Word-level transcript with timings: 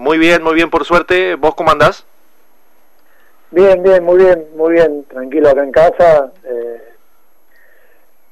Muy 0.00 0.16
bien, 0.16 0.42
muy 0.42 0.54
bien, 0.54 0.70
por 0.70 0.86
suerte. 0.86 1.34
¿Vos 1.34 1.54
cómo 1.54 1.70
andás? 1.70 2.06
Bien, 3.50 3.82
bien, 3.82 4.02
muy 4.02 4.16
bien, 4.16 4.46
muy 4.56 4.72
bien. 4.72 5.04
Tranquilo 5.04 5.50
acá 5.50 5.62
en 5.62 5.72
casa. 5.72 6.32
Eh, 6.42 6.82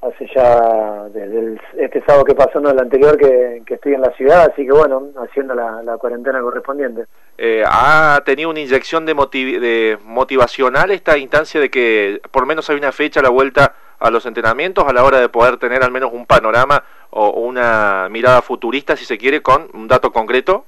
hace 0.00 0.30
ya 0.34 1.08
desde 1.10 1.60
este 1.76 2.02
sábado 2.06 2.24
que 2.24 2.34
pasó, 2.34 2.58
no 2.58 2.70
el 2.70 2.78
anterior, 2.78 3.18
que, 3.18 3.62
estoy 3.68 3.92
en 3.92 4.00
la 4.00 4.10
ciudad, 4.12 4.48
así 4.50 4.64
que 4.64 4.72
bueno, 4.72 5.08
haciendo 5.18 5.54
la, 5.54 5.98
cuarentena 5.98 6.40
correspondiente. 6.40 7.04
Eh, 7.36 7.62
¿Ha 7.66 8.22
tenido 8.24 8.48
una 8.48 8.60
inyección 8.60 9.04
de, 9.04 9.12
de 9.12 9.98
motivacional 10.04 10.90
esta 10.90 11.18
instancia 11.18 11.60
de 11.60 11.70
que 11.70 12.22
por 12.30 12.44
lo 12.44 12.46
menos 12.46 12.70
hay 12.70 12.78
una 12.78 12.92
fecha 12.92 13.20
a 13.20 13.24
la 13.24 13.28
vuelta 13.28 13.74
a 13.98 14.10
los 14.10 14.24
entrenamientos 14.24 14.86
a 14.88 14.94
la 14.94 15.04
hora 15.04 15.20
de 15.20 15.28
poder 15.28 15.58
tener 15.58 15.82
al 15.82 15.90
menos 15.90 16.14
un 16.14 16.24
panorama 16.24 16.82
o 17.10 17.28
una 17.40 18.08
mirada 18.10 18.40
futurista, 18.40 18.96
si 18.96 19.04
se 19.04 19.18
quiere, 19.18 19.42
con 19.42 19.68
un 19.74 19.86
dato 19.86 20.12
concreto? 20.12 20.64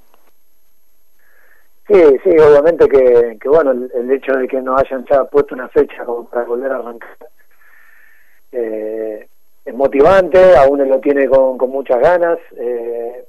Sí, 1.91 2.01
sí, 2.23 2.31
obviamente 2.39 2.89
que, 2.89 3.37
que 3.41 3.49
bueno, 3.49 3.73
el, 3.73 4.11
hecho 4.13 4.33
de 4.35 4.47
que 4.47 4.63
no 4.63 4.77
hayan 4.77 5.05
ya 5.11 5.25
puesto 5.25 5.57
una 5.57 5.69
fecha 5.71 6.05
como 6.05 6.25
para 6.29 6.45
volver 6.45 6.71
a 6.71 6.77
arrancar 6.77 7.17
eh, 8.53 9.27
es 9.65 9.75
motivante, 9.75 10.57
a 10.57 10.69
uno 10.69 10.85
lo 10.85 11.01
tiene 11.01 11.29
con, 11.29 11.59
con 11.59 11.71
muchas 11.71 11.99
ganas. 11.99 12.39
Eh, 12.57 13.25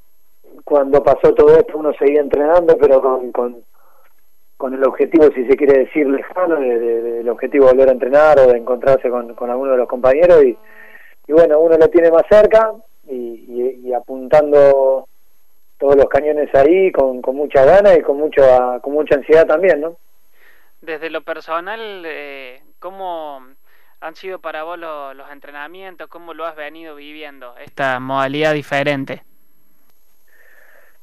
cuando 0.63 1.03
pasó 1.03 1.33
todo 1.33 1.57
esto 1.57 1.75
uno 1.75 1.91
seguía 1.97 2.21
entrenando, 2.21 2.77
pero 2.77 3.01
con, 3.01 3.31
con, 3.31 3.63
con 4.57 4.75
el 4.75 4.83
objetivo, 4.83 5.25
si 5.33 5.43
se 5.47 5.57
quiere 5.57 5.85
decir, 5.85 6.07
lejano, 6.07 6.59
del 6.59 7.27
objetivo 7.29 7.65
de 7.65 7.71
volver 7.71 7.89
a 7.89 7.93
entrenar 7.93 8.39
o 8.41 8.45
de 8.45 8.59
encontrarse 8.59 9.09
con, 9.09 9.33
con 9.33 9.49
alguno 9.49 9.71
de 9.71 9.77
los 9.77 9.87
compañeros. 9.87 10.43
Y, 10.43 10.55
y 11.27 11.33
bueno, 11.33 11.59
uno 11.59 11.77
lo 11.79 11.87
tiene 11.87 12.11
más 12.11 12.27
cerca 12.29 12.73
y, 13.07 13.81
y 13.83 13.91
apuntando 13.91 15.07
todos 15.81 15.95
los 15.95 16.05
cañones 16.05 16.53
ahí 16.53 16.91
con, 16.91 17.23
con 17.23 17.35
mucha 17.35 17.65
gana 17.65 17.95
y 17.95 18.03
con 18.03 18.15
mucho 18.15 18.43
con 18.83 18.93
mucha 18.93 19.15
ansiedad 19.15 19.47
también, 19.47 19.81
¿no? 19.81 19.97
Desde 20.79 21.09
lo 21.09 21.21
personal, 21.21 22.03
eh, 22.05 22.61
¿cómo 22.77 23.41
han 23.99 24.15
sido 24.15 24.37
para 24.37 24.61
vos 24.63 24.77
los 24.77 25.31
entrenamientos? 25.31 26.07
¿Cómo 26.07 26.35
lo 26.35 26.45
has 26.45 26.55
venido 26.55 26.95
viviendo, 26.95 27.55
esta 27.57 27.99
modalidad 27.99 28.53
diferente? 28.53 29.23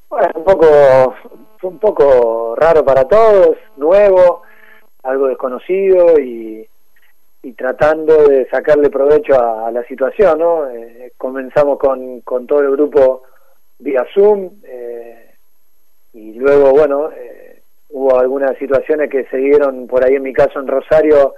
Bueno, 0.08 0.30
un 0.36 0.44
poco, 0.44 1.14
fue 1.58 1.70
un 1.70 1.78
poco 1.81 2.55
raro 2.56 2.84
para 2.84 3.05
todos, 3.05 3.56
nuevo, 3.77 4.42
algo 5.03 5.27
desconocido 5.27 6.20
y, 6.20 6.69
y 7.42 7.53
tratando 7.55 8.28
de 8.28 8.48
sacarle 8.48 8.91
provecho 8.91 9.34
a, 9.34 9.72
la 9.72 9.83
situación, 9.84 10.38
¿no? 10.38 10.69
Eh, 10.70 11.12
comenzamos 11.16 11.78
con, 11.81 12.20
con 12.20 12.47
todo 12.47 12.60
el 12.60 12.70
grupo 12.70 13.25
vía 13.79 14.05
Zoom 14.12 14.51
eh, 14.65 15.34
y 16.15 16.34
luego, 16.34 16.71
bueno, 16.71 17.11
eh, 17.12 17.62
hubo 17.91 18.19
algunas 18.19 18.57
situaciones 18.59 19.11
que 19.11 19.25
se 19.27 19.37
dieron 19.37 19.87
por 19.87 20.05
ahí 20.05 20.15
en 20.15 20.23
mi 20.23 20.33
caso 20.33 20.59
en 20.59 20.67
Rosario 20.67 21.34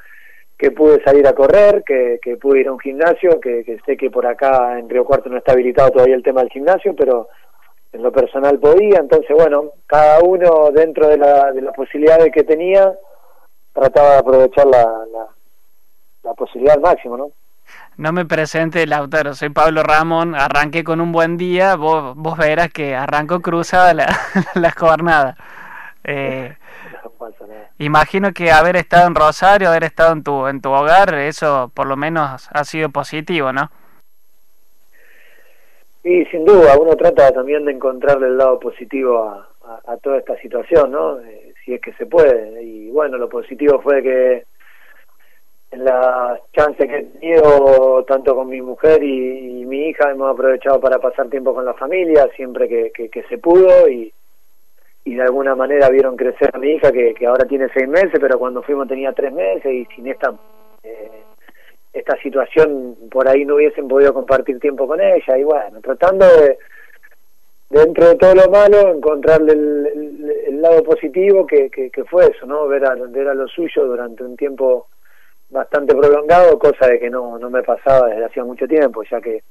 que 0.57 0.71
pude 0.73 1.03
salir 1.03 1.27
a 1.27 1.33
correr, 1.33 1.83
que, 1.85 2.19
que 2.23 2.37
pude 2.37 2.61
ir 2.61 2.69
a 2.69 2.73
un 2.73 2.79
gimnasio, 2.79 3.41
que, 3.41 3.65
sé 3.87 3.97
que 3.97 4.11
por 4.11 4.27
acá 4.27 4.79
en 4.79 4.91
Río 4.91 5.07
Cuarto 5.07 5.31
no 5.31 5.39
está 5.39 5.53
habilitado 5.53 5.91
todavía 5.91 6.17
el 6.17 6.23
tema 6.23 6.43
del 6.43 6.51
gimnasio, 6.51 6.95
pero 6.95 7.29
en 7.93 8.03
lo 8.03 8.13
personal 8.13 8.59
podía, 8.59 8.99
entonces 8.99 9.35
bueno, 9.35 9.73
cada 9.87 10.21
uno 10.21 10.71
dentro 10.71 11.09
de, 11.09 11.17
la, 11.17 11.51
de 11.53 11.63
las 11.63 11.75
posibilidades 11.75 12.31
que 12.31 12.45
tenía 12.45 12.93
trataba 13.73 14.13
de 14.13 14.19
aprovechar 14.19 14.67
la, 14.67 14.83
la, 15.11 15.27
la 16.25 16.35
posibilidad 16.35 16.77
al 16.77 16.83
máximo, 16.83 17.17
¿no? 17.17 17.31
No 18.01 18.13
me 18.13 18.25
presente 18.25 18.87
Lautaro, 18.87 19.35
soy 19.35 19.51
Pablo 19.51 19.83
Ramón, 19.83 20.35
arranqué 20.35 20.83
con 20.83 21.03
un 21.03 21.13
buen 21.13 21.37
día, 21.37 21.77
vos, 21.77 22.17
vos 22.17 22.39
verás 22.39 22.73
que 22.73 22.95
arrancó 22.95 23.41
cruzada 23.41 23.93
la, 23.93 24.07
la 24.55 24.71
jornada. 24.71 25.37
Eh, 26.05 26.57
imagino 27.79 28.33
que 28.33 28.51
haber 28.51 28.77
estado 28.77 29.07
en 29.07 29.15
Rosario, 29.15 29.69
haber 29.69 29.85
estado 29.85 30.15
en 30.15 30.25
tu, 30.25 30.47
en 30.47 30.63
tu 30.63 30.71
hogar, 30.71 31.13
eso 31.13 31.71
por 31.75 31.87
lo 31.87 31.97
menos 31.99 32.49
ha 32.51 32.65
sido 32.65 32.89
positivo, 32.89 33.53
¿no? 33.53 33.71
Y 36.03 36.25
sin 36.27 36.47
duda, 36.47 36.79
uno 36.79 36.97
trata 36.97 37.31
también 37.33 37.67
de 37.67 37.73
encontrarle 37.73 38.29
el 38.29 38.39
lado 38.39 38.59
positivo 38.59 39.29
a, 39.29 39.47
a, 39.87 39.99
toda 39.99 40.17
esta 40.17 40.39
situación, 40.39 40.93
¿no? 40.93 41.21
Eh, 41.21 41.53
si 41.63 41.75
es 41.75 41.83
que 41.83 41.93
se 41.93 42.07
puede. 42.07 42.63
Y 42.63 42.91
bueno, 42.91 43.19
lo 43.19 43.29
positivo 43.29 43.83
fue 43.83 44.03
que 44.03 44.45
en 45.71 45.85
las 45.85 46.41
chances 46.53 46.89
que 46.89 46.97
he 46.97 47.05
tenido, 47.05 48.05
tanto 48.05 48.35
con 48.35 48.49
mi 48.49 48.61
mujer 48.61 49.03
y, 49.03 49.65
mi 49.67 49.89
hija, 49.89 50.11
hemos 50.11 50.33
aprovechado 50.33 50.81
para 50.81 50.99
pasar 50.99 51.29
tiempo 51.29 51.55
con 51.55 51.65
la 51.65 51.75
familia, 51.75 52.29
siempre 52.35 52.69
que, 52.69 53.25
se 53.29 53.39
pudo, 53.39 53.89
y, 53.89 54.13
y 55.05 55.15
de 55.15 55.23
alguna 55.23 55.55
manera 55.55 55.89
vieron 55.89 56.17
crecer 56.17 56.51
a 56.53 56.59
mi 56.59 56.73
hija, 56.73 56.91
que, 56.91 57.15
ahora 57.25 57.47
tiene 57.47 57.69
seis 57.73 57.89
meses, 57.89 58.19
pero 58.21 58.39
cuando 58.39 58.63
fuimos 58.63 58.89
tenía 58.89 59.13
tres 59.13 59.33
meses, 59.33 59.73
y 59.73 59.85
sin 59.95 60.09
esta, 60.09 60.35
eh, 60.83 61.23
esta 61.93 62.17
situación 62.21 62.97
por 63.09 63.29
ahí 63.29 63.45
no 63.45 63.55
hubiesen 63.55 63.87
podido 63.87 64.13
compartir 64.13 64.59
tiempo 64.59 64.89
con 64.89 65.01
ella, 65.01 65.39
y 65.39 65.45
bueno, 65.45 65.81
tratando 65.81 66.27
de, 66.27 66.59
dentro 67.69 68.09
de 68.09 68.17
todo 68.17 68.35
lo 68.35 68.51
malo, 68.51 68.93
encontrarle 68.93 69.53
el, 69.53 70.33
el, 70.49 70.61
lado 70.61 70.83
positivo 70.83 71.47
que, 71.47 71.71
que, 71.71 71.91
que, 71.91 72.05
fue 72.05 72.25
eso, 72.27 72.45
¿no? 72.45 72.67
Ver 72.67 72.85
a, 72.85 72.97
ver 72.97 73.29
a 73.29 73.35
lo 73.35 73.47
suyo 73.47 73.87
durante 73.87 74.25
un 74.25 74.37
tiempo 74.37 74.89
bastante 75.51 75.95
prolongado, 75.95 76.59
cosa 76.59 76.87
de 76.87 76.99
que 76.99 77.11
no, 77.11 77.39
no 77.39 77.51
me 77.51 77.63
pasaba 77.63 78.09
desde 78.09 78.25
hacía 78.25 78.45
mucho 78.45 78.67
tiempo, 78.67 79.03
ya 79.03 79.21
que, 79.21 79.43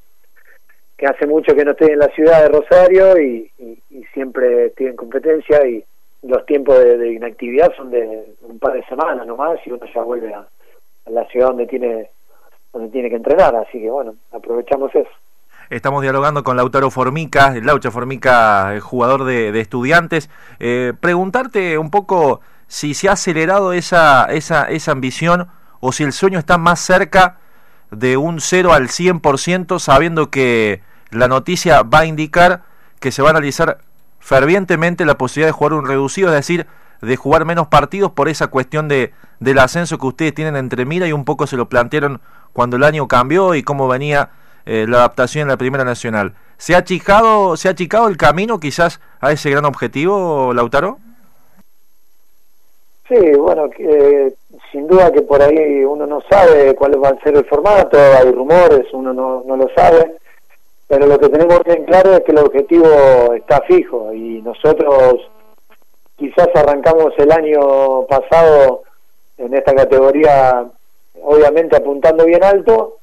que 0.97 1.05
hace 1.05 1.27
mucho 1.27 1.55
que 1.55 1.65
no 1.65 1.71
estoy 1.71 1.89
en 1.89 1.99
la 1.99 2.07
ciudad 2.09 2.41
de 2.43 2.49
Rosario 2.49 3.19
y, 3.21 3.51
siempre 4.13 4.67
estoy 4.67 4.87
en 4.87 4.95
competencia 4.95 5.65
y 5.65 5.83
los 6.23 6.45
tiempos 6.45 6.77
de, 6.79 7.13
inactividad 7.13 7.71
son 7.77 7.91
de 7.91 8.33
un 8.41 8.57
par 8.57 8.73
de 8.73 8.83
semanas 8.85 9.25
nomás 9.27 9.59
y 9.65 9.71
uno 9.71 9.85
ya 9.93 10.01
vuelve 10.01 10.33
a, 10.33 10.47
la 11.05 11.25
ciudad 11.27 11.47
donde 11.47 11.67
tiene 11.67 12.09
donde 12.73 12.89
tiene 12.89 13.09
que 13.09 13.15
entrenar, 13.15 13.55
así 13.55 13.79
que 13.79 13.89
bueno, 13.89 14.15
aprovechamos 14.31 14.93
eso. 14.93 15.09
Estamos 15.69 16.01
dialogando 16.01 16.43
con 16.43 16.57
Lautaro 16.57 16.89
Formica, 16.89 17.53
Laucha 17.61 17.91
Formica, 17.91 18.79
jugador 18.81 19.23
de, 19.23 19.51
de 19.51 19.59
estudiantes. 19.59 20.29
Eh, 20.59 20.93
preguntarte 20.99 21.77
un 21.77 21.91
poco 21.91 22.41
si 22.67 22.93
se 22.93 23.09
ha 23.09 23.13
acelerado 23.13 23.73
esa, 23.73 24.25
esa, 24.25 24.69
esa 24.69 24.91
ambición 24.91 25.47
o 25.79 25.91
si 25.91 26.03
el 26.03 26.13
sueño 26.13 26.39
está 26.39 26.57
más 26.57 26.79
cerca 26.79 27.37
de 27.91 28.17
un 28.17 28.41
0 28.41 28.73
al 28.73 28.87
100% 28.87 29.79
sabiendo 29.79 30.29
que 30.29 30.81
la 31.11 31.27
noticia 31.27 31.81
va 31.83 31.99
a 31.99 32.05
indicar 32.05 32.63
que 32.99 33.11
se 33.11 33.21
va 33.21 33.29
a 33.29 33.31
analizar 33.31 33.79
fervientemente 34.19 35.05
la 35.05 35.17
posibilidad 35.17 35.47
de 35.47 35.53
jugar 35.53 35.73
un 35.73 35.87
reducido, 35.87 36.29
es 36.29 36.35
decir, 36.35 36.67
de 37.01 37.15
jugar 37.15 37.45
menos 37.45 37.67
partidos 37.67 38.11
por 38.11 38.27
esa 38.27 38.47
cuestión 38.47 38.87
de, 38.87 39.13
del 39.39 39.59
ascenso 39.59 39.97
que 39.97 40.07
ustedes 40.07 40.33
tienen 40.33 40.55
entre 40.55 40.85
mira 40.85 41.07
y 41.07 41.13
un 41.13 41.25
poco 41.25 41.47
se 41.47 41.55
lo 41.55 41.69
plantearon 41.69 42.21
cuando 42.53 42.77
el 42.77 42.83
año 42.83 43.07
cambió 43.07 43.55
y 43.55 43.63
cómo 43.63 43.87
venía 43.87 44.29
eh, 44.65 44.85
la 44.87 44.97
adaptación 44.97 45.43
en 45.43 45.47
la 45.47 45.57
Primera 45.57 45.85
Nacional. 45.85 46.33
¿Se 46.57 46.75
ha, 46.75 46.79
achicado, 46.79 47.55
¿Se 47.55 47.69
ha 47.69 47.71
achicado 47.71 48.09
el 48.09 48.17
camino 48.17 48.59
quizás 48.59 48.99
a 49.21 49.31
ese 49.31 49.49
gran 49.49 49.63
objetivo, 49.63 50.53
Lautaro? 50.53 50.99
Sí, 53.09 53.31
bueno, 53.37 53.71
que 53.71 54.33
sin 54.71 54.87
duda 54.87 55.11
que 55.11 55.23
por 55.23 55.41
ahí 55.41 55.83
uno 55.83 56.05
no 56.05 56.21
sabe 56.29 56.75
cuál 56.75 57.03
va 57.03 57.09
a 57.09 57.23
ser 57.23 57.35
el 57.35 57.45
formato, 57.45 57.97
hay 57.97 58.31
rumores, 58.31 58.85
uno 58.93 59.11
no, 59.13 59.43
no 59.47 59.57
lo 59.57 59.67
sabe, 59.75 60.17
pero 60.87 61.07
lo 61.07 61.17
que 61.17 61.29
tenemos 61.29 61.59
bien 61.65 61.85
claro 61.85 62.13
es 62.13 62.19
que 62.19 62.31
el 62.31 62.37
objetivo 62.37 63.33
está 63.33 63.61
fijo 63.61 64.13
y 64.13 64.43
nosotros 64.43 65.27
quizás 66.17 66.49
arrancamos 66.53 67.11
el 67.17 67.31
año 67.31 68.05
pasado 68.05 68.83
en 69.39 69.55
esta 69.55 69.73
categoría 69.73 70.69
obviamente 71.23 71.77
apuntando 71.77 72.25
bien 72.25 72.43
alto 72.43 72.97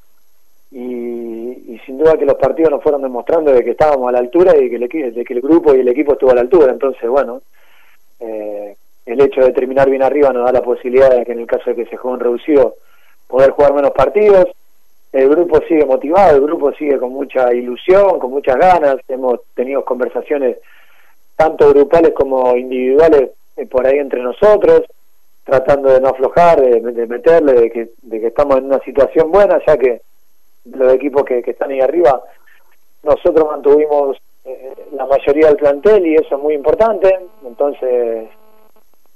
y, 0.71 0.79
y, 0.79 1.81
sin 1.85 1.99
duda 1.99 2.17
que 2.17 2.27
los 2.27 2.37
partidos 2.37 2.71
nos 2.71 2.83
fueron 2.83 3.03
demostrando 3.03 3.51
de 3.53 3.65
que 3.65 3.71
estábamos 3.71 4.09
a 4.09 4.13
la 4.13 4.19
altura 4.21 4.57
y 4.57 4.71
que 4.71 4.77
el, 4.77 5.15
de 5.15 5.25
que 5.25 5.35
el 5.35 5.41
grupo 5.41 5.75
y 5.75 5.81
el 5.81 5.89
equipo 5.89 6.13
estuvo 6.13 6.31
a 6.31 6.35
la 6.37 6.43
altura, 6.43 6.71
entonces 6.71 7.09
bueno, 7.11 7.43
eh, 8.21 8.77
el 9.07 9.21
hecho 9.21 9.41
de 9.41 9.53
terminar 9.53 9.89
bien 9.89 10.03
arriba 10.03 10.33
nos 10.33 10.45
da 10.45 10.53
la 10.53 10.63
posibilidad 10.63 11.11
de 11.11 11.25
que 11.25 11.33
en 11.33 11.41
el 11.41 11.47
caso 11.47 11.71
de 11.71 11.77
que 11.77 11.87
se 11.87 11.97
juegue 11.97 12.15
un 12.15 12.21
reducido 12.21 12.77
poder 13.27 13.51
jugar 13.51 13.75
menos 13.75 13.93
partidos. 13.93 14.47
El 15.13 15.29
grupo 15.29 15.61
sigue 15.67 15.85
motivado, 15.85 16.37
el 16.37 16.43
grupo 16.43 16.73
sigue 16.73 16.99
con 16.99 17.13
mucha 17.13 17.53
ilusión, 17.53 18.19
con 18.19 18.31
muchas 18.31 18.57
ganas. 18.57 18.97
Hemos 19.09 19.41
tenido 19.55 19.85
conversaciones 19.85 20.59
tanto 21.37 21.71
grupales 21.71 22.13
como 22.13 22.57
individuales 22.57 23.31
eh, 23.57 23.67
por 23.67 23.87
ahí 23.87 23.99
entre 23.99 24.23
nosotros, 24.23 24.83
tratando 25.45 25.91
de 25.91 26.01
no 26.01 26.09
aflojar, 26.09 26.61
de, 26.61 27.07
meterle, 27.07 27.53
de 27.53 27.71
que, 27.71 27.91
de 28.03 28.21
que 28.21 28.27
estamos 28.27 28.59
en 28.59 28.67
una 28.67 28.81
situación 28.81 29.31
buena, 29.31 29.61
ya 29.67 29.77
que 29.77 30.03
los 30.65 30.93
equipos 30.95 31.25
que, 31.25 31.43
están 31.47 31.71
ahí 31.71 31.81
arriba, 31.81 32.23
nosotros 33.03 33.47
mantuvimos 33.47 34.17
eh, 34.45 34.75
la 34.93 35.07
mayoría 35.07 35.49
del 35.49 35.57
plantel 35.57 36.07
y 36.07 36.17
eso 36.17 36.37
es 36.37 36.43
muy 36.43 36.55
importante. 36.55 37.17
Entonces, 37.47 38.29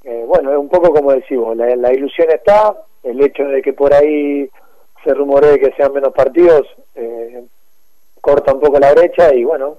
eh, 0.05 0.25
bueno, 0.27 0.51
es 0.51 0.59
un 0.59 0.69
poco 0.69 0.93
como 0.93 1.13
decimos, 1.13 1.57
la, 1.57 1.93
ilusión 1.93 2.31
está, 2.31 2.75
el 3.03 3.23
hecho 3.23 3.45
de 3.45 3.63
que 3.63 3.73
por 3.73 3.93
ahí 3.93 4.49
se 5.05 5.15
rumoree 5.15 5.59
que 5.59 5.73
sean 5.77 5.93
menos 5.93 6.13
partidos 6.13 6.67
eh, 6.95 7.45
corta 8.21 8.53
un 8.55 8.61
poco 8.61 8.79
la 8.79 8.93
brecha 8.93 9.35
y 9.35 9.45
bueno, 9.45 9.79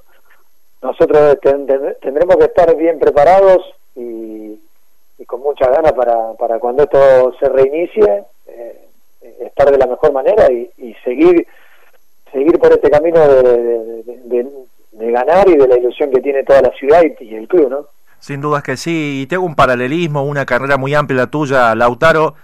nosotros 0.81 1.38
tendremos 1.41 2.38
que 2.38 2.45
estar 2.45 2.75
bien 2.75 3.00
preparados 3.00 3.63
y, 3.95 4.59
con 5.27 5.41
muchas 5.41 5.69
ganas 5.69 5.94
para, 5.94 6.33
para 6.33 6.59
cuando 6.59 6.83
esto 6.83 7.33
se 7.39 7.47
reinicie, 7.47 8.24
eh, 8.47 8.88
estar 9.39 9.71
de 9.71 9.77
la 9.77 9.85
mejor 9.85 10.12
manera 10.12 10.51
y, 10.51 10.94
seguir 11.06 11.47
seguir 12.31 12.57
por 12.59 12.71
este 12.71 12.89
camino 12.89 13.19
de, 13.27 14.47
ganar 15.12 15.47
y 15.50 15.57
de 15.57 15.67
la 15.67 15.77
ilusión 15.77 16.09
que 16.09 16.21
tiene 16.21 16.44
toda 16.44 16.62
la 16.62 16.71
ciudad 16.71 17.01
y, 17.19 17.35
el 17.35 17.47
club, 17.47 17.69
¿no? 17.69 17.88
Sin 18.21 18.39
dudas 18.39 18.62
que 18.62 18.77
sí, 18.77 19.21
y 19.23 19.25
tengo 19.25 19.44
un 19.44 19.56
paralelismo, 19.56 20.23
una 20.23 20.45
carrera 20.45 20.77
muy 20.77 20.94
amplia 20.94 21.21
la 21.21 21.27
tuya, 21.27 21.73
Lautaro. 21.73 22.35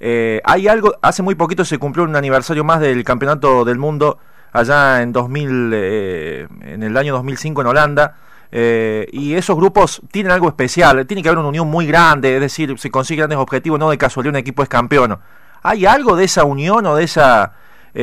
Eh, 0.00 0.40
hay 0.44 0.66
algo, 0.66 0.96
hace 1.02 1.22
muy 1.22 1.34
poquito 1.34 1.62
se 1.62 1.76
cumplió 1.76 2.04
un 2.04 2.16
aniversario 2.16 2.64
más 2.64 2.80
del 2.80 3.04
Campeonato 3.04 3.66
del 3.66 3.76
Mundo 3.76 4.18
allá 4.54 5.02
en 5.02 5.12
2000, 5.12 5.70
eh, 5.74 6.48
en 6.62 6.82
el 6.82 6.96
año 6.96 7.12
2005 7.12 7.60
en 7.60 7.66
Holanda. 7.66 8.16
Eh, 8.50 9.08
y 9.12 9.34
esos 9.34 9.54
grupos 9.56 10.00
tienen 10.10 10.32
algo 10.32 10.48
especial, 10.48 11.06
tiene 11.06 11.22
que 11.22 11.28
haber 11.28 11.40
una 11.40 11.48
unión 11.48 11.68
muy 11.68 11.86
grande, 11.86 12.36
es 12.36 12.40
decir, 12.40 12.78
se 12.78 12.90
consiguen 12.90 13.24
grandes 13.24 13.38
objetivos, 13.38 13.78
no 13.78 13.90
de 13.90 13.98
casualidad 13.98 14.32
un 14.32 14.38
equipo 14.38 14.62
es 14.62 14.70
campeón. 14.70 15.18
¿Hay 15.62 15.84
algo 15.84 16.16
de 16.16 16.24
esa 16.24 16.44
unión 16.44 16.86
o 16.86 16.96
de 16.96 17.04
esa 17.04 17.52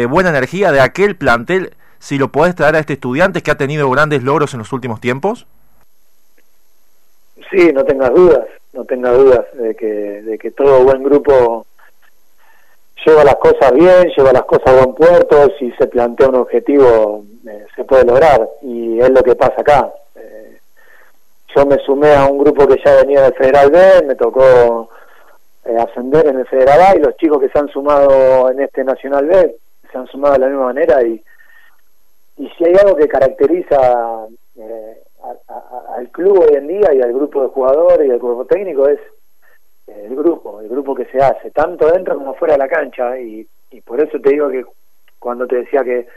buena 0.08 0.30
energía 0.30 0.72
de 0.72 0.82
aquel 0.82 1.16
plantel, 1.16 1.76
si 1.98 2.20
lo 2.20 2.32
podés 2.32 2.54
traer 2.54 2.76
a 2.76 2.80
este 2.80 2.94
estudiante 2.94 3.42
que 3.42 3.50
ha 3.50 3.58
tenido 3.58 3.90
grandes 3.90 4.22
logros 4.22 4.54
en 4.54 4.60
los 4.60 4.72
últimos 4.72 5.02
tiempos? 5.02 5.48
Sí, 7.54 7.72
no 7.72 7.86
tengas 7.86 8.12
dudas, 8.12 8.48
no 8.74 8.84
tengas 8.84 9.16
dudas 9.16 9.46
de 9.54 9.76
que, 9.76 9.86
de 9.86 10.40
que 10.40 10.50
todo 10.50 10.84
buen 10.84 11.04
grupo 11.04 11.68
lleva 13.06 13.24
las 13.24 13.36
cosas 13.36 13.72
bien, 13.74 14.12
lleva 14.18 14.34
las 14.34 14.46
cosas 14.46 14.70
a 14.70 14.84
buen 14.84 14.96
puerto, 14.96 15.52
si 15.60 15.72
se 15.74 15.86
plantea 15.86 16.30
un 16.30 16.36
objetivo 16.38 17.24
eh, 17.48 17.68
se 17.76 17.84
puede 17.84 18.06
lograr 18.06 18.50
y 18.64 19.00
es 19.00 19.10
lo 19.12 19.22
que 19.22 19.36
pasa 19.36 19.62
acá. 19.62 19.94
Eh, 20.16 20.58
yo 21.56 21.66
me 21.68 21.78
sumé 21.86 22.16
a 22.16 22.26
un 22.26 22.40
grupo 22.40 22.66
que 22.68 22.82
ya 22.84 22.96
venía 22.96 23.22
del 23.22 23.36
Federal 23.36 23.70
B, 23.70 24.04
me 24.08 24.16
tocó 24.16 24.90
eh, 25.66 25.78
ascender 25.78 26.26
en 26.26 26.40
el 26.40 26.48
Federal 26.48 26.82
A 26.82 26.96
y 26.96 27.02
los 27.02 27.16
chicos 27.18 27.40
que 27.40 27.50
se 27.50 27.60
han 27.60 27.68
sumado 27.68 28.50
en 28.50 28.62
este 28.62 28.84
Nacional 28.84 29.28
B 29.28 29.58
se 29.92 29.98
han 30.00 30.08
sumado 30.08 30.34
de 30.34 30.40
la 30.40 30.48
misma 30.48 30.66
manera 30.66 31.04
y, 31.04 31.24
y 32.38 32.50
si 32.58 32.66
hay 32.66 32.74
algo 32.78 32.96
que 32.96 33.08
caracteriza 33.08 34.26
al 35.24 36.10
club 36.10 36.40
hoy 36.40 36.56
en 36.56 36.68
día 36.68 36.94
y 36.94 37.02
al 37.02 37.14
grupo 37.14 37.44
de 37.44 37.50
jugadores 37.50 38.08
y 38.08 38.12
al 38.12 38.20
grupo 38.20 38.46
técnico 38.46 38.88
es 38.88 39.00
el 39.88 40.16
grupo, 40.16 40.62
el 40.62 40.70
grupo 40.70 40.96
que 40.96 41.06
se 41.06 41.18
hace, 41.18 41.52
tanto 41.52 41.88
dentro 41.88 42.16
como 42.16 42.36
fuera 42.36 42.54
de 42.54 42.60
la 42.60 42.68
cancha, 42.68 43.18
y, 43.20 43.48
por 43.86 44.02
eso 44.02 44.20
te 44.20 44.30
digo 44.30 44.50
que 44.50 44.64
cuando 45.20 45.48
te 45.48 45.58
decía 45.58 45.84
que 45.84 46.08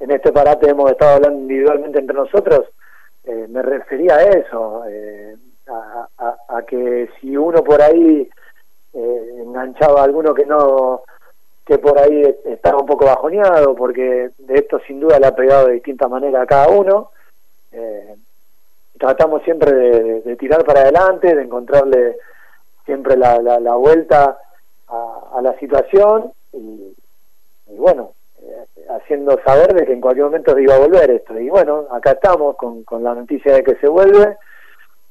en 0.00 0.10
este 0.10 0.32
parate 0.32 0.68
hemos 0.68 0.90
estado 0.90 1.16
hablando 1.16 1.38
individualmente 1.38 2.00
entre 2.00 2.16
nosotros, 2.16 2.66
eh, 3.24 3.46
me 3.48 3.62
refería 3.62 4.16
a 4.16 4.22
eso, 4.22 4.84
eh, 4.88 5.36
a, 5.68 6.36
a, 6.48 6.62
que 6.62 7.08
si 7.20 7.36
uno 7.36 7.62
por 7.62 7.80
ahí 7.80 8.28
eh, 8.92 9.34
enganchaba 9.38 10.00
a 10.00 10.04
alguno 10.04 10.34
que 10.34 10.46
no 10.46 11.02
que 11.64 11.78
por 11.78 11.98
ahí 11.98 12.22
estaba 12.44 12.78
un 12.78 12.86
poco 12.86 13.06
bajoneado, 13.06 13.74
porque 13.74 14.30
de 14.38 14.54
esto 14.54 14.78
sin 14.86 15.00
duda 15.00 15.18
le 15.18 15.26
ha 15.26 15.34
pegado 15.34 15.66
de 15.66 15.74
distinta 15.74 16.06
manera 16.06 16.42
a 16.42 16.46
cada 16.46 16.68
uno, 16.68 17.10
tratamos 18.98 19.42
siempre 19.42 19.72
de 19.72 20.36
tirar 20.36 20.64
para 20.64 20.80
adelante, 20.80 21.34
de 21.34 21.42
encontrarle 21.42 22.16
siempre 22.86 23.16
la, 23.16 23.38
la, 23.40 23.74
vuelta 23.74 24.38
a, 24.88 25.40
la 25.42 25.58
situación 25.58 26.32
y, 26.52 26.94
bueno, 27.76 28.12
eh, 28.40 28.64
haciendo 28.88 29.38
saber 29.44 29.74
de 29.74 29.84
que 29.84 29.92
en 29.92 30.00
cualquier 30.00 30.26
momento 30.26 30.58
iba 30.58 30.76
a 30.76 30.78
volver 30.78 31.10
esto. 31.10 31.38
Y 31.38 31.50
bueno, 31.50 31.86
acá 31.90 32.12
estamos 32.12 32.56
con, 32.56 32.84
la 33.02 33.14
noticia 33.14 33.54
de 33.54 33.64
que 33.64 33.74
se 33.76 33.88
vuelve, 33.88 34.38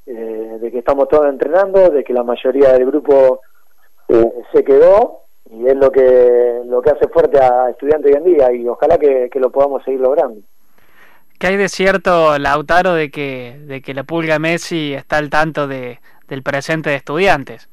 eh, 0.07 0.57
de 0.59 0.71
que 0.71 0.79
estamos 0.79 1.09
todos 1.09 1.27
entrenando, 1.27 1.89
de 1.89 2.03
que 2.03 2.13
la 2.13 2.23
mayoría 2.23 2.71
del 2.71 2.85
grupo 2.87 3.41
eh, 4.07 4.33
se 4.53 4.63
quedó 4.63 5.21
y 5.51 5.67
es 5.67 5.75
lo 5.75 5.91
que 5.91 6.61
lo 6.65 6.81
que 6.81 6.89
hace 6.89 7.07
fuerte 7.07 7.39
a 7.39 7.69
estudiantes 7.69 8.11
hoy 8.11 8.17
en 8.17 8.23
día 8.23 8.51
y 8.51 8.67
ojalá 8.67 8.97
que 8.97 9.29
lo 9.35 9.51
podamos 9.51 9.83
seguir 9.83 9.99
logrando. 9.99 10.41
¿Qué 11.39 11.47
hay 11.47 11.57
de 11.57 11.69
cierto, 11.69 12.37
Lautaro, 12.39 12.93
de 12.93 13.11
que, 13.11 13.57
de 13.65 13.81
que 13.81 13.93
la 13.93 14.03
pulga 14.03 14.39
Messi 14.39 14.93
está 14.93 15.17
al 15.17 15.29
tanto 15.29 15.67
de, 15.67 15.99
del 16.27 16.43
presente 16.43 16.89
de 16.89 16.95
estudiantes. 16.95 17.69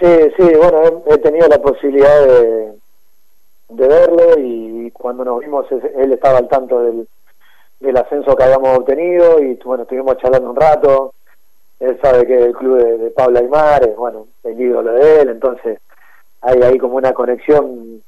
Sí, 0.00 0.08
sí, 0.36 0.42
bueno, 0.56 1.02
he, 1.06 1.18
tenido 1.18 1.48
la 1.48 1.58
posibilidad 1.58 2.26
de, 2.26 2.72
de 3.70 3.88
verlo 3.88 4.38
y 4.38 4.90
cuando 4.90 5.24
nos 5.24 5.40
vimos 5.40 5.66
él 5.70 6.12
estaba 6.12 6.38
al 6.38 6.48
tanto 6.48 6.82
del, 6.82 7.08
del 7.80 7.96
ascenso 7.96 8.36
que 8.36 8.44
habíamos 8.44 8.78
obtenido 8.78 9.40
y 9.40 9.54
bueno, 9.64 9.84
estuvimos 9.84 10.18
charlando 10.18 10.50
un 10.50 10.56
rato. 10.56 11.14
Él 11.80 11.98
sabe 12.02 12.26
que 12.26 12.36
el 12.36 12.52
club 12.54 12.78
de, 12.78 13.10
Pablo 13.10 13.38
Aymar 13.38 13.86
es, 13.88 13.96
bueno, 13.96 14.28
el 14.44 14.60
ídolo 14.60 14.92
de 14.92 15.20
él, 15.20 15.28
entonces 15.28 15.78
hay 16.42 16.62
ahí 16.62 16.78
como 16.78 16.96
una 16.96 17.12
conexión 17.12 18.02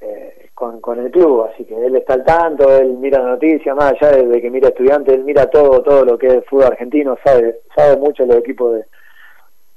eh, 0.00 0.31
con, 0.62 0.80
con 0.80 0.96
el 1.00 1.10
club, 1.10 1.48
así 1.52 1.64
que 1.64 1.74
él 1.74 1.96
está 1.96 2.14
al 2.14 2.24
tanto, 2.24 2.72
él 2.76 2.96
mira 2.98 3.18
noticias, 3.20 3.74
más 3.74 3.94
allá 3.94 4.12
de, 4.12 4.40
que 4.40 4.48
mira 4.48 4.68
estudiantes, 4.68 5.12
él 5.12 5.24
mira 5.24 5.46
todo, 5.46 5.82
todo 5.82 6.04
lo 6.04 6.16
que 6.16 6.28
es 6.28 6.46
fútbol 6.46 6.66
argentino, 6.66 7.18
sabe, 7.24 7.62
sabe 7.74 7.96
mucho 7.96 8.24
los 8.24 8.36
equipos 8.36 8.74
de, 8.74 8.84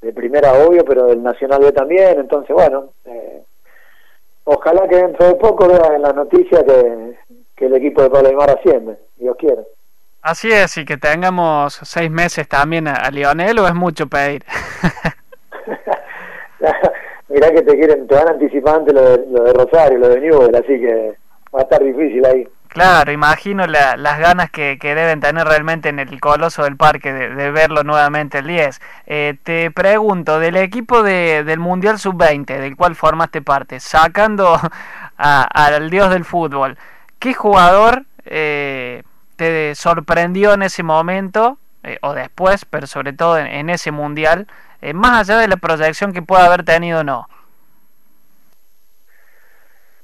de 0.04 0.14
primera, 0.14 0.54
obvio, 0.54 0.86
pero 0.86 1.08
del 1.08 1.24
Nacional 1.24 1.62
B 1.62 1.72
también, 1.72 2.20
entonces 2.20 2.54
bueno, 2.54 2.90
eh, 3.06 3.42
ojalá 4.44 4.88
que 4.88 4.98
dentro 4.98 5.26
de 5.26 5.34
poco 5.34 5.68
vean 5.68 5.96
en 5.96 6.04
la 6.04 6.14
noticia 6.14 6.64
que, 6.64 7.18
que 7.56 7.66
el 7.66 7.74
equipo 7.74 8.04
de 8.04 8.12
Pablo 8.12 8.30
Aymar 8.30 8.52
asciende, 8.52 9.00
Dios 9.16 9.36
quiera. 9.40 9.64
Así 10.22 10.52
es, 10.52 10.78
y 10.78 10.86
que 10.86 10.98
tengamos 10.98 11.80
seis 11.82 12.12
meses 12.12 12.48
también 12.48 12.88
a, 12.88 13.10
Lionel, 13.10 13.58
o 13.58 13.68
es 13.68 13.74
mucho 13.74 14.06
pedir. 14.06 14.46
mirá 17.36 17.52
que 17.52 17.64
te 17.64 17.78
quieren, 17.78 18.08
te 18.08 18.16
van 18.16 18.30
anticipando 18.30 18.94
lo 18.94 19.02
de, 19.02 19.26
lo 19.30 19.44
de 19.44 19.54
Rosario, 19.54 19.98
lo 19.98 20.08
de 20.08 20.22
Newell, 20.22 20.56
así 20.56 20.80
que 20.80 21.18
va 21.54 21.60
a 21.60 21.64
estar 21.64 21.84
difícil 21.84 22.26
ahí. 22.26 22.48
Claro, 22.70 23.12
imagino 23.12 23.68
las 23.68 24.20
ganas 24.20 24.50
que, 24.52 24.78
deben 24.82 25.22
tener 25.22 25.48
realmente 25.48 25.90
en 25.90 26.00
el 26.00 26.20
Coloso 26.20 26.64
del 26.64 26.76
Parque 26.76 27.14
de, 27.14 27.52
verlo 27.52 27.84
nuevamente 27.84 28.40
el 28.40 28.48
10. 28.48 28.82
Eh, 29.08 29.36
te 29.44 29.72
pregunto, 29.72 30.40
del 30.40 30.58
equipo 30.58 31.02
de, 31.04 31.44
del 31.46 31.60
Mundial 31.60 32.00
Sub-20, 32.00 32.60
del 32.60 32.76
cual 32.76 32.96
formaste 32.96 33.42
parte, 33.42 33.80
sacando 33.80 34.58
al 35.18 35.90
dios 35.90 36.10
del 36.10 36.26
fútbol, 36.26 36.78
¿qué 37.20 37.34
jugador 37.34 38.04
eh, 38.26 39.04
te 39.36 39.74
sorprendió 39.76 40.54
en 40.54 40.64
ese 40.64 40.84
momento, 40.84 41.58
eh, 41.86 42.00
o 42.02 42.14
después, 42.14 42.66
pero 42.66 42.88
sobre 42.88 43.14
todo 43.14 43.38
en 43.38 43.70
ese 43.70 43.92
Mundial, 43.92 44.48
eh, 44.82 44.94
más 44.94 45.30
allá 45.30 45.39
de 45.39 45.48
la 45.48 45.58
proyección 45.58 46.13
que 46.13 46.24
pueda 46.24 46.48
haber 46.48 46.65
tenido 46.65 47.04
no. 47.04 47.27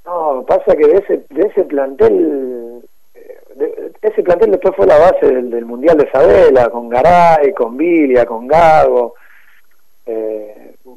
No, 0.05 0.45
pasa 0.47 0.75
que 0.75 0.87
de 0.87 0.97
ese, 0.99 1.25
de 1.29 1.47
ese 1.47 1.63
plantel, 1.63 2.83
eh, 3.15 3.91
ese 4.03 4.21
plantel 4.21 4.51
después 4.51 4.75
fue 4.75 4.85
la 4.85 4.99
base 4.99 5.25
del, 5.25 5.65
Mundial 5.65 5.97
de 5.97 6.11
Sabela, 6.11 6.69
con 6.69 6.87
Garay, 6.87 7.51
con 7.53 7.75
Vilia, 7.75 8.25
con 8.25 8.47
Gago, 8.47 9.15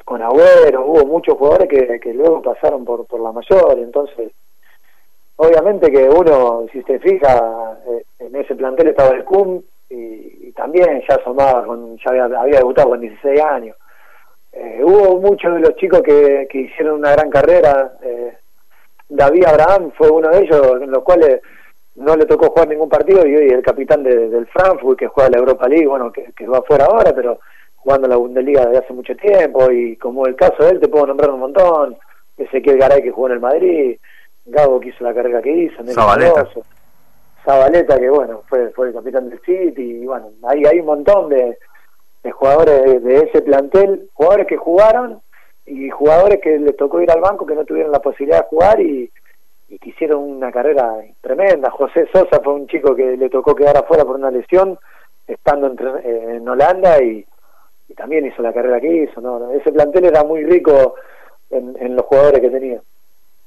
con 0.04 0.20
Agüero, 0.20 0.84
hubo 0.84 1.06
muchos 1.06 1.38
jugadores 1.38 1.68
que, 1.68 2.12
luego 2.12 2.42
pasaron 2.42 2.84
por, 2.84 3.06
por 3.06 3.20
la 3.20 3.32
mayor, 3.32 3.78
entonces 3.78 4.32
obviamente 5.36 5.90
que 5.90 6.08
uno, 6.08 6.66
si 6.72 6.82
se 6.82 6.98
fija, 6.98 7.78
en 8.18 8.36
ese 8.36 8.54
plantel 8.54 8.88
estaba 8.88 9.14
el 9.14 9.24
CUM, 9.24 9.62
y, 9.94 10.52
también 10.52 11.02
ya 11.08 11.16
asomaba, 11.16 11.64
con, 11.64 11.96
ya 11.98 12.10
había, 12.10 12.40
había 12.40 12.58
debutado 12.58 12.90
con 12.90 13.00
16 13.00 13.40
años. 13.40 13.76
Eh, 14.52 14.80
hubo 14.82 15.20
muchos 15.20 15.54
de 15.54 15.60
los 15.60 15.74
chicos 15.76 16.00
que, 16.02 16.46
que 16.48 16.60
hicieron 16.60 17.00
una 17.00 17.12
gran 17.12 17.28
carrera. 17.28 17.92
Eh, 18.02 18.36
David 19.08 19.44
Abraham 19.46 19.90
fue 19.96 20.10
uno 20.10 20.28
de 20.30 20.42
ellos, 20.42 20.80
en 20.80 20.90
los 20.90 21.02
cuales 21.02 21.40
no 21.96 22.16
le 22.16 22.26
tocó 22.26 22.48
jugar 22.48 22.68
ningún 22.68 22.88
partido 22.88 23.26
y 23.26 23.34
hoy 23.34 23.48
el 23.48 23.62
capitán 23.62 24.02
del 24.02 24.46
Frankfurt 24.46 24.98
que 24.98 25.08
juega 25.08 25.30
la 25.30 25.38
Europa 25.38 25.68
League, 25.68 25.86
bueno, 25.86 26.10
que, 26.12 26.32
que 26.36 26.46
va 26.46 26.58
afuera 26.58 26.86
ahora, 26.86 27.12
pero 27.14 27.38
jugando 27.76 28.08
la 28.08 28.16
Bundesliga 28.16 28.66
desde 28.66 28.84
hace 28.84 28.92
mucho 28.92 29.14
tiempo 29.16 29.70
y 29.70 29.96
como 29.96 30.26
el 30.26 30.34
caso 30.34 30.64
de 30.64 30.70
él 30.70 30.80
te 30.80 30.88
puedo 30.88 31.06
nombrar 31.06 31.30
un 31.30 31.40
montón, 31.40 31.96
Ezequiel 32.36 32.78
Garay 32.78 33.02
que 33.02 33.10
jugó 33.10 33.28
en 33.28 33.34
el 33.34 33.40
Madrid, 33.40 33.98
Gago 34.46 34.80
que 34.80 34.88
hizo 34.88 35.04
la 35.04 35.14
carrera 35.14 35.40
que 35.40 35.50
hizo, 35.50 35.84
Zabaleta. 35.86 36.48
Zabaleta, 37.44 37.98
que 37.98 38.08
bueno, 38.08 38.42
fue, 38.48 38.70
fue 38.70 38.88
el 38.88 38.94
capitán 38.94 39.28
del 39.28 39.40
City, 39.40 40.02
y 40.02 40.06
bueno, 40.06 40.30
ahí 40.48 40.62
hay 40.64 40.80
un 40.80 40.86
montón 40.86 41.28
de, 41.28 41.58
jugadores 42.32 43.02
de, 43.02 43.16
ese 43.18 43.42
plantel, 43.42 44.08
jugadores 44.14 44.46
que 44.46 44.56
jugaron 44.56 45.20
y 45.66 45.90
jugadores 45.90 46.40
que 46.42 46.58
les 46.58 46.76
tocó 46.76 47.00
ir 47.00 47.10
al 47.10 47.20
banco 47.20 47.46
que 47.46 47.54
no 47.54 47.64
tuvieron 47.64 47.92
la 47.92 48.00
posibilidad 48.00 48.42
de 48.42 48.48
jugar 48.48 48.80
y, 48.80 49.10
que 49.80 49.90
hicieron 49.90 50.22
una 50.22 50.52
carrera 50.52 50.98
tremenda. 51.20 51.68
José 51.70 52.06
Sosa 52.12 52.40
fue 52.44 52.54
un 52.54 52.68
chico 52.68 52.94
que 52.94 53.16
le 53.16 53.28
tocó 53.28 53.56
quedar 53.56 53.76
afuera 53.76 54.04
por 54.04 54.14
una 54.14 54.30
lesión, 54.30 54.78
estando 55.26 55.66
en, 55.66 56.30
en 56.36 56.48
Holanda 56.48 57.02
y, 57.02 57.26
también 57.96 58.26
hizo 58.26 58.42
la 58.42 58.52
carrera 58.52 58.80
que 58.80 59.04
hizo. 59.04 59.20
¿no? 59.20 59.50
Ese 59.50 59.72
plantel 59.72 60.04
era 60.06 60.24
muy 60.24 60.44
rico 60.44 60.94
en, 61.50 61.76
en 61.80 61.96
los 61.96 62.04
jugadores 62.06 62.40
que 62.40 62.50
tenía. 62.50 62.80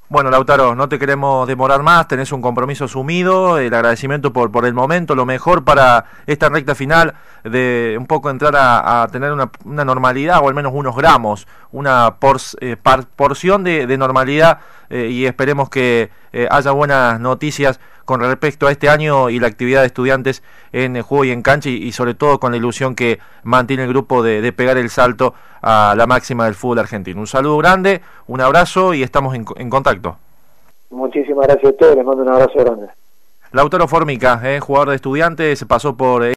Bueno, 0.10 0.30
Lautaro, 0.32 0.74
no 0.74 0.88
te 0.88 1.00
queremos 1.00 1.46
demorar 1.50 1.84
más, 1.84 2.08
tenés 2.08 2.32
un 2.32 2.42
compromiso 2.42 2.86
asumido, 2.86 3.58
el 3.58 3.74
agradecimiento 3.74 4.32
por, 4.32 4.50
por 4.54 4.66
el 4.66 4.74
momento, 4.74 5.16
lo 5.16 5.26
mejor 5.26 5.66
para 5.66 6.06
esta 6.26 6.48
recta 6.48 6.76
final 6.76 7.14
de 7.44 7.98
un 8.00 8.08
poco 8.08 8.30
entrar 8.30 8.56
a, 8.56 9.06
tener 9.12 9.34
una, 9.34 9.52
normalidad 9.84 10.40
o 10.42 10.48
al 10.48 10.56
menos 10.56 10.72
unos 10.74 10.96
gramos, 10.96 11.46
una 11.74 12.16
eh, 12.62 12.78
porción 13.18 13.66
de, 13.66 13.98
normalidad 13.98 14.60
eh, 14.90 15.10
y 15.12 15.26
esperemos 15.26 15.70
que 15.70 16.10
eh, 16.38 16.48
haya 16.52 16.70
buenas 16.70 17.20
noticias 17.20 17.80
con 18.06 18.20
respecto 18.20 18.68
a 18.68 18.72
este 18.72 18.90
año 18.90 19.32
y 19.32 19.40
la 19.40 19.48
actividad 19.48 19.82
de 19.82 19.88
estudiantes 19.88 20.44
en 20.72 21.02
juego 21.02 21.26
y 21.26 21.32
en 21.32 21.42
cancha 21.42 21.68
y, 21.68 21.92
sobre 21.94 22.14
todo 22.14 22.40
con 22.40 22.52
la 22.52 22.58
ilusión 22.58 22.94
que 22.94 23.18
mantiene 23.42 23.86
el 23.86 23.90
grupo 23.90 24.22
de, 24.22 24.54
pegar 24.54 24.78
el 24.78 24.92
salto 24.92 25.34
a 25.64 25.96
la 25.98 26.06
máxima 26.06 26.46
del 26.46 26.54
fútbol 26.54 26.78
argentino. 26.78 27.20
Un 27.20 27.26
saludo 27.26 27.58
grande, 27.58 28.02
un 28.28 28.40
abrazo 28.40 28.94
y 28.94 29.02
estamos 29.02 29.34
en, 29.34 29.70
contacto. 29.72 30.18
Muchísimas 30.92 31.48
gracias 31.48 31.74
a 31.74 31.76
todos, 31.76 31.96
les 31.96 32.06
mando 32.06 32.22
un 32.22 32.30
abrazo 32.30 32.60
grande. 32.60 32.88
Lautaro 33.52 33.88
Formica, 33.88 34.40
jugador 34.60 34.90
de 34.90 34.96
estudiantes, 34.96 35.58
se 35.58 35.66
pasó 35.66 35.98
por... 35.98 36.22